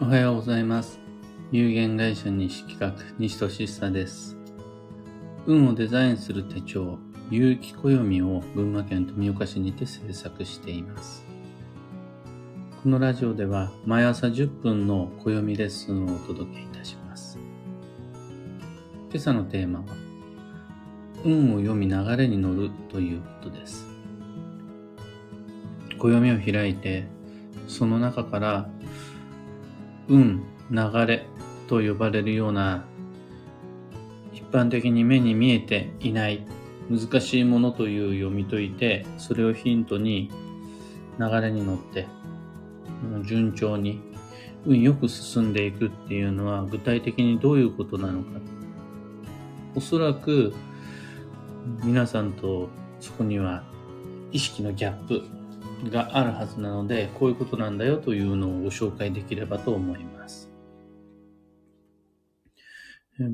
[0.00, 0.98] おはようございます。
[1.52, 4.36] 有限会社西企画、西俊久です。
[5.46, 6.98] 運をデザインする手帳、
[7.30, 11.24] 有機暦を群馬県富岡市にて制作しています。
[12.82, 17.38] このラジオでは毎朝10分の暦レッスンをお届けいたします。
[19.10, 19.84] 今朝のテーマは、
[21.24, 23.86] 運を読み流れに乗るということです。
[26.00, 27.06] 暦を開いて、
[27.68, 28.68] その中から
[30.08, 31.26] 運、流れ
[31.68, 32.84] と呼ばれるような
[34.32, 36.46] 一般的に目に見えていない
[36.90, 40.30] 難しいものという読み解いてそれをヒントに
[41.18, 42.06] 流れに乗って
[43.24, 44.00] 順調に
[44.66, 48.40] 運よく進んでいくっていうのは具体的にどういうことなのか。
[49.74, 50.54] おそらく
[51.82, 52.68] 皆さんと
[53.00, 53.64] そこには
[54.32, 55.24] 意識のギャップ
[55.90, 60.50] があるはずなので、こういうことなんだよというのをご紹介できればと思います。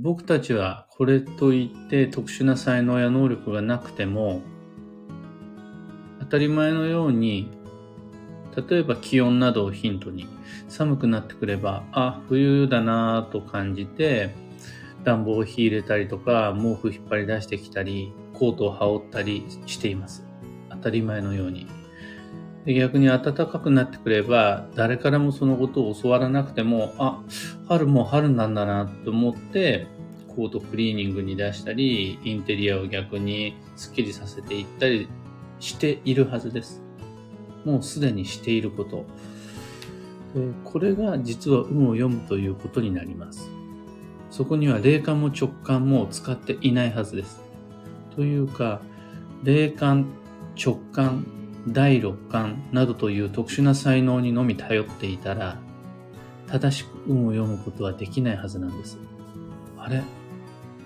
[0.02, 4.42] 僕たちはこれといって特殊な才能や能力がなくても、
[6.20, 7.50] 当たり前のように、
[8.69, 10.27] 例えば気温などをヒントに
[10.69, 14.34] 寒くなってくれば、あ、冬だなぁと感じて、
[15.05, 20.27] 暖房を火入れたりとか、毛布引っ張り出してきたり、コートを羽織ったりしています。
[20.69, 21.80] 当たり前のように。
[22.64, 27.22] で逆に暖かくなってくれば、誰からもそのことを教わらなくても、あ、
[27.69, 29.86] 春も春なんだなと思って、
[30.28, 35.08] コートクリーニングに出したり、インテリアを逆にスッキリさせていったり
[35.58, 36.83] しているはずです。
[37.64, 39.06] もうすでにしていること。
[40.64, 43.50] これが実は運を読むということになります。
[44.31, 47.42] そこには霊感も直感も使っていないはずです。
[48.14, 48.81] というか、
[49.42, 50.06] 霊感、
[50.62, 51.27] 直感、
[51.69, 55.58] 第六感などという特殊な才能にのみ頼っていたら、
[56.47, 58.98] 正しく運を読むことはできないはずなんです。
[59.77, 60.03] あれ？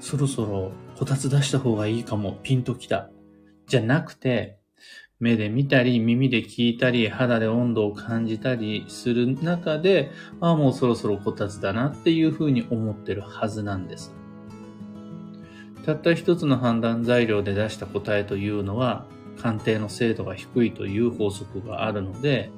[0.00, 3.10] そろそろこたつ出した方がいいかも、ピンときた。
[3.66, 4.58] じゃなくて、
[5.20, 10.10] 目で見たり、耳で聞いたり、肌で温度を感じたりする中で、
[10.40, 14.12] ああ、もうそろそろこたつだなっていうふうに思ってるはずなんです。
[15.86, 19.06] たった一つの判断材料で出した答えというのは、
[19.36, 22.50] 鑑定の精度が低いという法則があるので、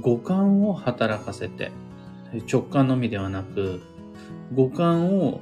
[0.00, 1.70] 五感を働かせて、
[2.50, 3.80] 直感のみではなく、
[4.54, 5.40] 五感を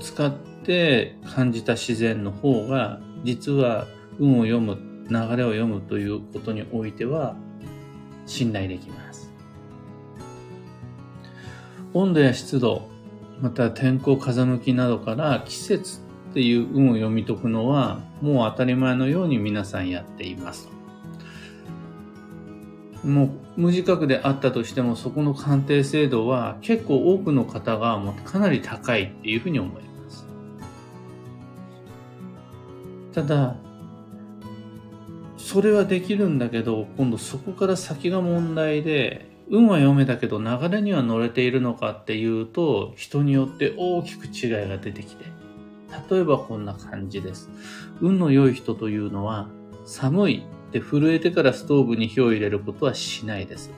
[0.00, 3.86] 使って感じた自然の方が、実は
[4.18, 4.76] 運を読む、
[5.08, 7.36] 流れを読むということにおいては、
[8.26, 9.32] 信頼できます。
[11.94, 12.88] 温度や湿度、
[13.40, 16.00] また天候、風向きなどから季節
[16.32, 20.70] っていう運を読み解くのはもう当たり前のように皆さんやっています。
[23.04, 23.24] も
[23.56, 30.26] う無自覚であったとしてもそこの鑑定精度は結構多くの方がもうかなり高いっていうふうに思います。
[33.12, 33.56] ただ、
[35.36, 45.41] それはできるんだけど今度そこから先が問題で運は読めたけど流れには乗れているのかっていうと人によって大きく違いが出てきて
[46.10, 47.50] 例えばこんな感じです。
[48.00, 49.48] 運の良い人というのは、
[49.84, 53.70] 寒いって震えてからストーブに火を入れることはしないです。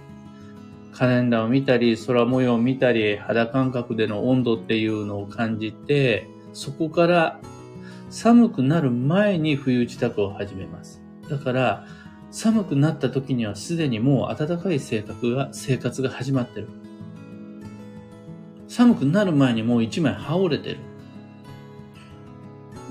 [0.93, 7.41] カレンダーを見たり、空模様を見たり、肌感覚での温度っていうのを感じて、そこから
[8.11, 11.03] 寒くなる前に冬支度を始めます。
[11.29, 11.87] だから、
[12.31, 16.69] 寒くなった時にはすでにもう暖かい生活が、生活が始まってる。
[18.69, 20.79] 寒くなる前にもう一枚羽織れてる。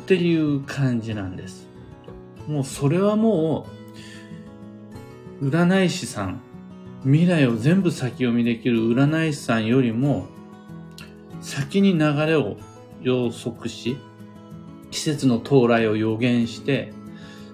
[0.03, 1.69] っていう感じなんです。
[2.47, 3.67] もうそれはも
[5.39, 6.41] う、占い師さん、
[7.03, 10.27] 未来を全部先読みできる占い師さんよりも、
[11.39, 12.57] 先に流れを
[13.01, 13.97] 予測し、
[14.91, 16.91] 季節の到来を予言して、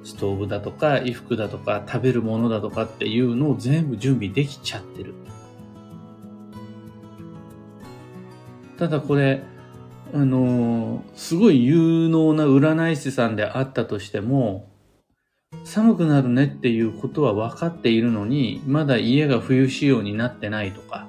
[0.03, 5.13] ストーブだとか衣服だとか食べるものだとかっていうのを全部準備できちゃってる。
[8.79, 9.43] ただこれ、
[10.13, 14.67] あの、すごい有能な占い師さんであったとしても、
[15.63, 21.07] 寒くなるねっていうことは分かっているのに、まだ家が冬仕様になってないとか、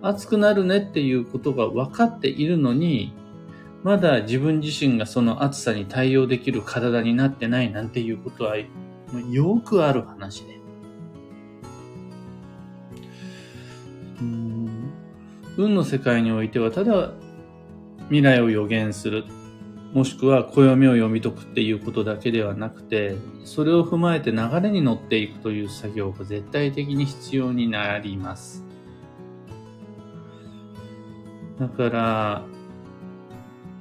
[0.00, 3.14] 暑くなるねっていうことが分かっているのに、
[3.82, 8.56] まだ自分自身がその暑さに対応できる体になってないなんていうことは、
[9.30, 10.60] よくある話で。
[14.20, 14.92] うん
[15.58, 17.12] 運の世界においては、ただ
[18.08, 19.24] 未来を予言する、
[19.92, 28.64] もしくは暦を読み解くっていうことだけではなくて、それを踏まえて流れに乗っていくという作業が絶対的に必要になります。
[31.60, 32.42] だから、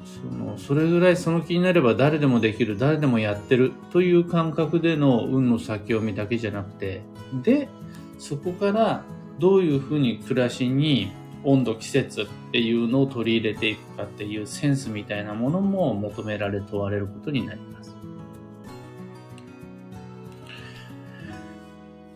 [0.03, 7.01] その、それぐらいその気になれば誰でもできる、誰でもやってるという感覚での運の先読みだけじゃなくて、
[7.41, 7.69] で、
[8.19, 9.03] そこから
[9.39, 11.11] どういうふうに暮らしに
[11.43, 17.95] 温度、季節っていうのを取り入れていくかっていうセンスみたいなものも求められ問われることになります。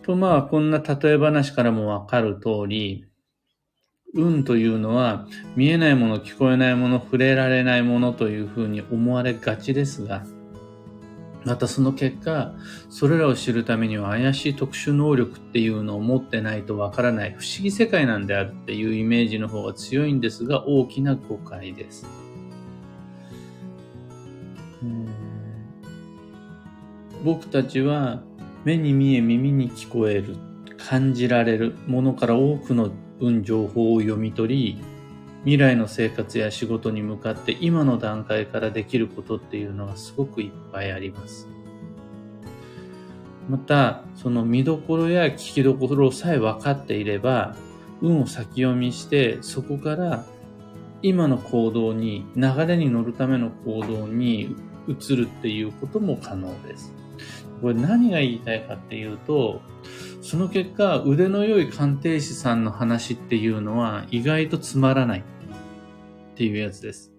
[0.02, 3.06] とまあ、こんな例え話からもわかる通り、
[4.14, 5.26] 運というのは
[5.56, 10.24] 見えないもの、聞こえないもの、触れられないものというふうに思われがちですが、
[11.46, 12.54] またその結果、
[12.90, 22.04] それらを知るためには怪しい特殊能力っていうのを持ってないとわからない不思議世界なんであるっていうイメージの方が強いんですが、大きな誤解です。
[27.24, 28.22] 僕たちは
[28.64, 30.36] 目に見え耳に聞こえる、
[30.76, 32.90] 感じられるものから多くの
[33.20, 34.95] 運情報を読み取り、
[35.46, 41.46] 未来の生活や仕事に向かって今の段階からできることっていうのがすごくいっぱいあります。
[43.48, 47.54] また、その見どころや聞きどころさえ分かっていれば、
[48.02, 50.26] 運を先読みして、そこから
[51.00, 54.56] 今の行動に、流れに乗るための行動に
[54.88, 56.92] 移るっていうことも可能です。
[57.62, 59.60] これ何が言いたいかっていうと、
[60.22, 65.24] その結果、腕の良い鑑定士さんの話っていうのは意外とつまらない
[66.36, 67.14] っていうやつです。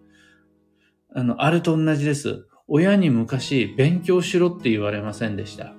[1.12, 2.46] あの、あれと同じです。
[2.68, 5.74] 親に昔勉強しろって言われませんでした。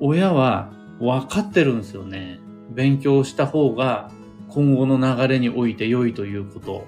[0.00, 2.40] 親は分かってるんですよね。
[2.70, 4.10] 勉強した方が
[4.48, 6.84] 今後の流れにおいて良いということ。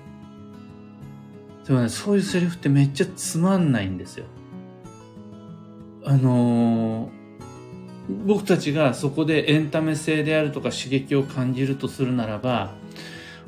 [1.68, 4.26] でもね、そういうセリフってめっちゃつまんないんですよ。
[6.04, 7.18] あのー
[8.26, 12.72] 僕たちがそこでエンタメ性であるとか刺激を感じるとするならば、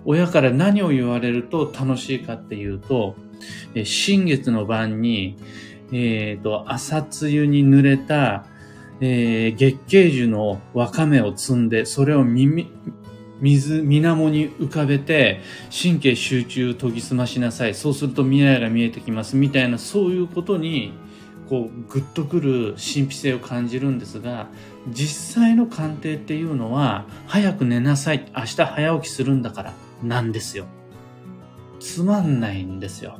[0.04, 3.16] 親から何を言われると楽しいかっていうと、
[3.74, 5.36] え新月の晩に、
[5.92, 8.46] えっ、ー、と、朝露に濡れた、
[9.00, 12.70] えー、月桂樹のわかめを摘んで、それを耳、
[13.40, 17.74] 水、水面に浮かべて、神経集中研ぎ澄ましなさい。
[17.74, 19.36] そうすると未来が見えてきます。
[19.36, 20.92] みたいな、そういうことに、
[21.50, 24.46] こうグッとくる神秘性を感じるんですが
[24.88, 30.66] 実際の鑑定っていうのは早く寝なさい明日早起きするんだからなんですよ。
[31.78, 33.18] つまんないんですよ、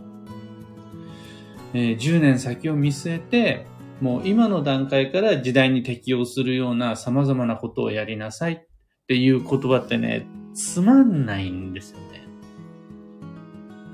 [1.72, 3.66] えー、10年先を見据えて
[4.02, 8.52] もう今の段階から時代に適応するような様々なことをやりなさい。
[8.52, 8.66] っ
[9.10, 10.24] ていう言葉ってね
[10.54, 12.28] つまんないんですよね。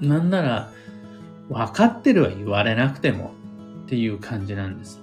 [0.00, 0.72] なんなら
[1.48, 3.32] 分かってるは言われなくても
[3.84, 5.00] っていう感じなんです。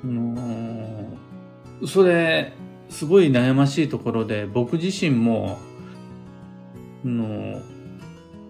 [0.00, 1.16] その、
[1.86, 2.52] それ、
[2.90, 5.58] すごい悩ましいところで、僕自身も、
[7.04, 7.60] の、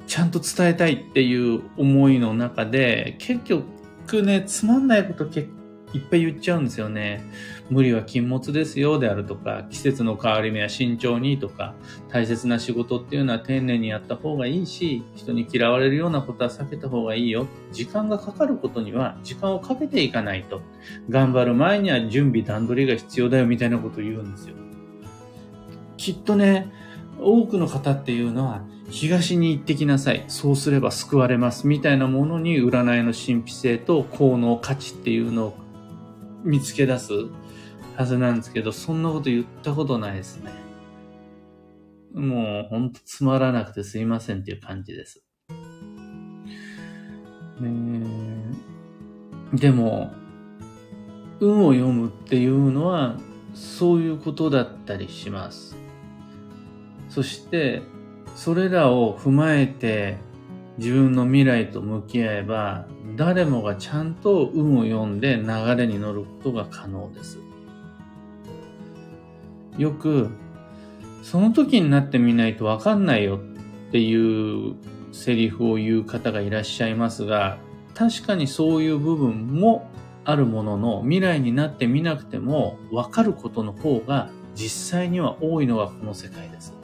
[0.06, 7.22] ちゃんと伝えたいっていう思いの中で、結局ね、つまんないこといっぱい言っちゃうんですよね。
[7.70, 11.74] 無理は禁物ですよであるとか、季節の変わり目は慎重にとか、
[12.08, 17.46] 大切な仕事っていうのは丁寧にやった方がいいし、人に嫌われるようなことは避けた方がいいよ。
[17.70, 20.62] 時間がかかることには時間をかけていかないと。
[21.08, 24.56] 頑張る前には準備段取りが必要だよみたいなことを言うんですよ。
[25.96, 26.72] きっとね、
[27.20, 30.24] 多くの方っていうのは、東に行ってきなさい。
[30.26, 31.68] そうすれば救われます。
[31.68, 35.58] みたいなものに占いの神秘性と効能価値っていうのを
[36.42, 37.12] 見つけ出す
[38.00, 40.52] はずなんですけど、そんなこと言ったことないですね。
[42.14, 45.22] もうほんとつまらなくてすいませんっていう感じです。
[49.52, 50.12] でも、
[51.40, 53.18] 運を読むっていうのは
[53.52, 55.76] そういうことだったりします。
[57.10, 57.82] そして、
[58.34, 60.16] それらを踏まえて
[60.78, 67.49] 自分の未来と向き合えば、誰もがちゃんと運を読んで流れに乗ることが可能です。
[69.78, 70.30] よく、
[71.22, 74.74] その時になってみないとわかんないよっていう
[75.12, 77.58] セリフを言う方がいらっしゃいますが、
[77.94, 79.90] 確かにそういう部分も
[80.24, 86.74] あるものの、未来になってみなくてもわかることの方が実際には多いのがこの世界です。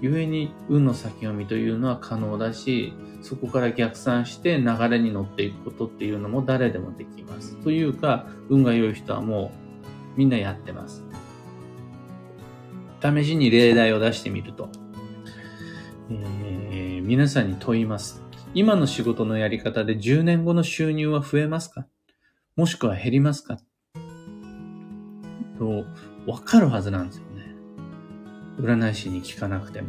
[0.00, 7.56] 故に運の先読みというのは可能だし、そこから逆算して流れに乗っていくことっていうのも誰でもできます。
[7.62, 9.52] というか、運が良い人はも
[10.16, 11.04] うみんなやってます。
[13.02, 14.68] 試しに例題を出してみると、
[16.10, 18.22] えー、皆さんに問います。
[18.54, 21.86] 今の仕事のやり方で10年後の収入は増えますか？
[22.54, 23.58] もしくは減りますか？
[25.58, 25.84] と、
[26.26, 27.54] わかるはずなんですよね。
[28.60, 29.88] 占い師に聞かなくても。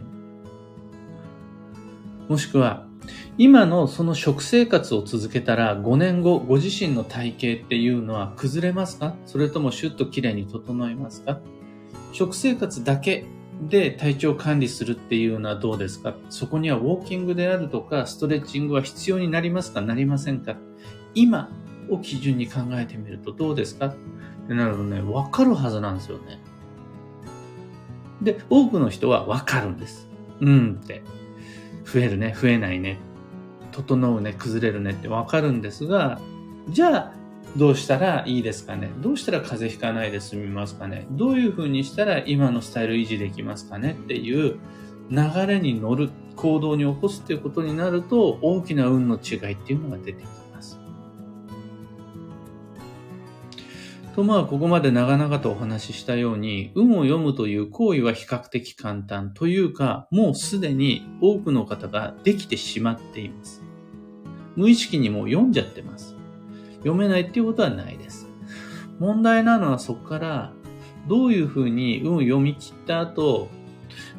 [2.29, 2.87] もしくは、
[3.37, 9.13] 今のその食生活を続けたら5年後ご自身の体型っていうのは崩れますか？
[9.25, 11.41] それともシュッと綺麗に整いますか？
[12.13, 13.25] 食生活だけ
[13.67, 16.15] で体調管理するっていうのはどうですか？
[16.29, 19.81] そこにはウォーキングであるとかストレッチングは必要になりますか？
[19.81, 20.55] なりませんか？
[21.15, 21.49] 今
[21.89, 23.87] を基準に考えてみるとどうですか？
[23.87, 23.95] っ
[24.47, 26.39] てなるとね、わかるはずなんですよね。
[28.21, 30.07] で、多くの人はわかるんです。
[30.39, 31.03] うんって。
[31.85, 32.99] 増えるね、増えないね。
[33.71, 36.19] 整うね、崩れるねってわかるんですが、
[36.69, 37.13] じゃあ、
[37.55, 38.91] どうしたらいいですかね？
[38.99, 41.05] どうしたら風邪ひかないで済みますかね？
[41.11, 43.91] どういう風にしたら今のスタイル維持できますかね？
[43.91, 44.57] っていう
[45.11, 50.79] 流れに乗る行動に起こすっていうことになると大きな運の違いっていうのが出てきます。
[54.15, 63.61] とまあここまで長々とお話ししたように運を読むという行為は比較的簡単というかもうすでに多くの方ができてしまっています。
[64.55, 66.12] 無意識にも読んじゃってます。
[66.83, 68.27] 読めないっていうことはないです。
[68.99, 70.53] 問題なのはそこから
[71.07, 73.49] どういうふうに運を読み切った後、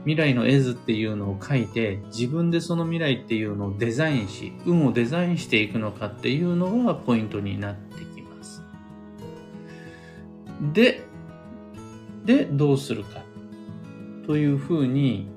[0.05, 8.63] 未来の絵図っていうのを書いて、自分でその未来っていうのをデザインし、運をデザインしていくのかっていうのがポイントになってきます。
[10.73, 11.03] で、
[12.25, 13.23] で、どうするか。
[14.27, 15.29] というふうに、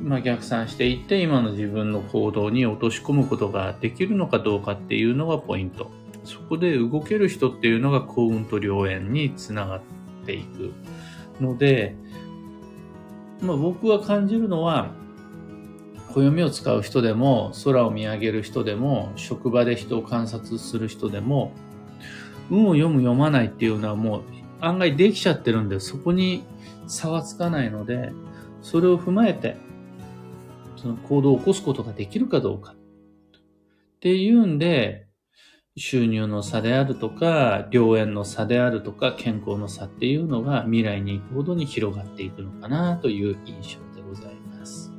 [0.00, 5.90] まあ、逆算していって、今の自分の行動に落とし込むことができるのかどうかっていうのがポイント。
[6.24, 9.80] そこで動ける人っていうのが幸運と良縁につながっ
[10.24, 10.72] ていく
[11.40, 11.96] ので、
[13.40, 14.90] まあ、僕が感じるのは、
[16.12, 21.52] 暦を使う人でも、空を見上げる人でも、職場で人を観察する人でも、
[22.50, 24.22] 運を読む読まないっていうのはもう
[24.60, 26.44] 案外できちゃってるんで、そこに
[26.86, 28.12] 差はつかないので、
[28.60, 29.56] それを踏まえて、
[30.76, 32.72] その行動を起こすことができるかどうか。
[32.72, 35.06] っていうんで、
[35.76, 44.92] 収入の差であるとか、良縁の差であるとか、健康の差っていうのが未来に行くほどに広がっていくのかなという印象でございます。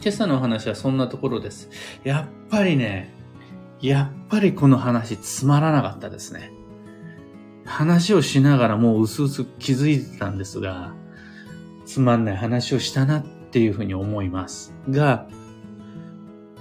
[0.00, 1.68] 今朝のお話はそんなところです。
[2.02, 3.14] やっぱりね、
[3.82, 6.50] やっぱりこの話つまらなかったですね。
[7.66, 10.94] 話をしながらもう薄々気づいてたんですが、
[11.84, 14.74] つまんない話をしたなっていうふうに思います。
[14.88, 15.26] が、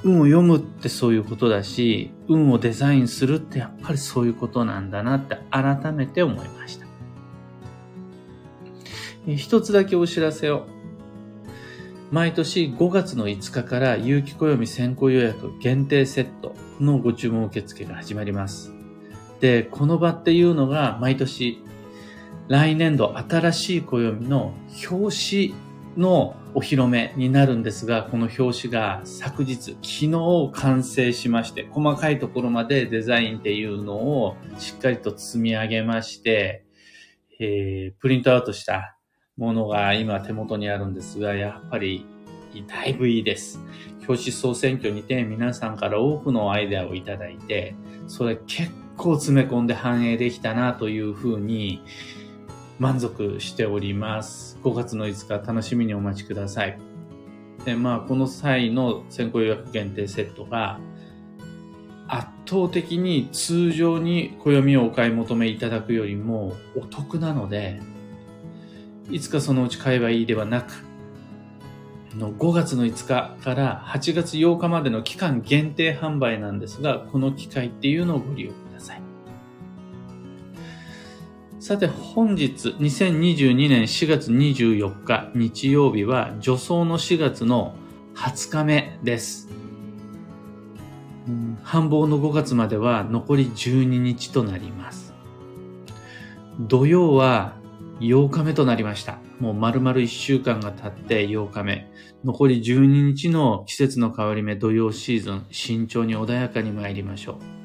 [0.04, 6.86] 運を読むってそういうことだし、運をデザインするってやっぱりそういうことなんだなって改めて思いました。
[9.28, 10.68] 一つだけお知らせを。
[12.12, 18.72] 毎年5月の5日から有機暦先行予約限定セットのご注文受付が始まります。
[19.40, 21.64] で、この場っていうのが毎年
[22.50, 24.54] 来年度新しい暦の
[24.92, 25.56] 表紙
[25.98, 36.64] のお披露目になるんですが、この表紙が昨日、昨日完成しまして、細かいところまでデザインっていうのをしっかりと積み上げまして、
[37.40, 38.98] えー、プリントアウトした
[39.36, 42.06] ものが今手元にあるんですが、やっぱり
[42.68, 43.60] だいぶいいです。
[44.08, 47.76] 表紙総選挙にて皆さんから多くのアイデアをいただいて、
[48.08, 51.82] それ結構詰め込んで反映できたなというふうに、
[52.80, 54.60] 満足しております。
[54.64, 56.80] 5月の5日楽しみにお待ちください。
[57.66, 60.80] で、まあ、この際の先行予約限定セットが、
[62.08, 67.80] 圧倒的に通常に暦をお買い求めいただくよりもお得なので、
[69.10, 70.74] いつかそのうち買えばいいではなく、
[72.18, 78.52] の5月の5日から8月8日までの期間限定販売なんですが、この機会っていうのをご利用
[81.64, 81.78] さ。
[81.78, 87.76] て本日2022年4月24日日曜日は助走の4月の
[88.16, 89.48] 20日目です。
[91.64, 95.14] 繁忙の5月までは残り12日となります。
[96.60, 97.56] 土曜は
[98.02, 99.20] 8日目となりました。
[99.40, 101.90] もう丸々1週間が経って8日目。
[102.26, 107.63] 残り12日の季節の変わり目土曜シーズン、慎重に穏やかに参りましょう。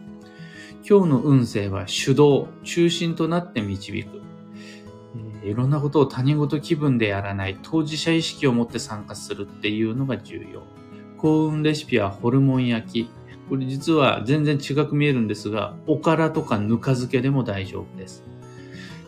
[0.87, 4.23] 今日の運勢は主導、中心となって導く。
[5.45, 10.63] いろんなことを他人事気分でやらない、当事者意識を持って参加するっていうのが重要。
[11.19, 13.11] 幸運レシピはホルモン焼き。
[13.49, 18.25] これ実は全然違く見えるんですが、おからとかぬか漬けでも大丈夫です。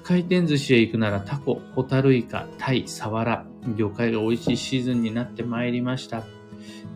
[0.03, 3.47] 回転寿司へ行くならタコ、ホタルイカ、タイ、サワラ、
[3.77, 6.25] 魚介が美味しいシーズンになってまいりました。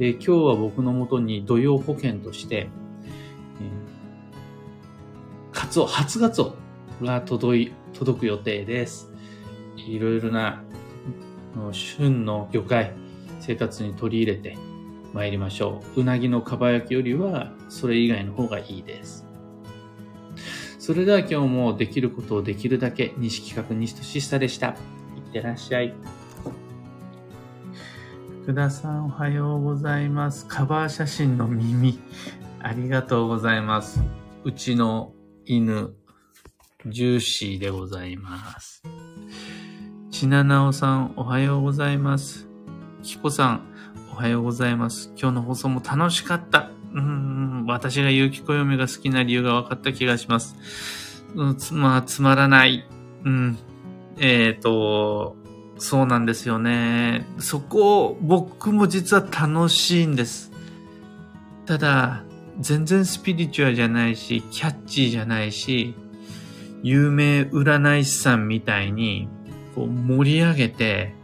[0.00, 2.68] え今日は僕のもとに土曜保険として、
[5.64, 6.56] カツオ、初ガツオ
[7.00, 9.10] が届い、届く予定です。
[9.76, 10.62] いろいろな
[11.72, 12.92] 旬の魚介、
[13.40, 14.58] 生活に取り入れて
[15.14, 16.02] 参りましょう。
[16.02, 19.26] うなぎのかば焼きよりは、それ以外の方がいいです。
[20.78, 24.68] それでは今日もできることをできるだけ、西企画西俊久でした。
[24.68, 24.72] い
[25.30, 25.94] ってらっしゃい。
[28.42, 30.46] 福田さんおはようございます。
[30.46, 31.98] カバー写真の耳。
[32.60, 34.02] ありがとうございます。
[34.44, 35.13] うちの
[35.46, 35.94] 犬、
[36.86, 38.82] ジューシーでございます。
[40.10, 42.48] ちななおさん、おはようございます。
[43.02, 43.62] きこさん、
[44.12, 45.12] おはようございます。
[45.16, 46.70] 今日の放送も楽しかった。
[46.94, 50.56] うん、私が有機暦が好きな理由が分かった気がします。
[51.34, 52.86] うん、つまあ、つまらない。
[53.24, 53.58] うん。
[54.18, 55.36] えっ、ー、と、
[55.76, 57.26] そうなんですよね。
[57.38, 60.52] そこを、僕も実は楽しいんです。
[61.66, 62.24] ただ、
[62.60, 65.94] 全然スピリチュアじゃないし、キャッチーじゃないし、
[66.82, 69.28] 有名占い師さんみたいに、
[69.74, 71.14] こう盛り上げて、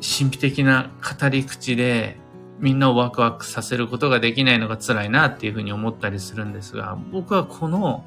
[0.00, 0.90] 神秘的な
[1.20, 2.18] 語り口で
[2.58, 8.04] みんなをワクワクさせることができないのが辛いなっていうふうに思ったりするんですが、僕はこの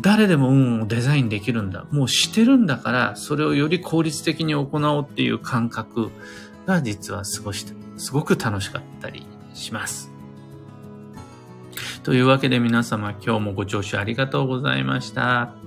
[0.00, 1.86] 誰でも運をデザインできるんだ。
[1.90, 6.10] もうしてるんだから、それをより効率的に行おうっていう感覚
[6.66, 10.13] が実は過ごして、すごく楽しかったりします。
[12.04, 15.63] というわけで皆様今日もご聴取ありがとうございました。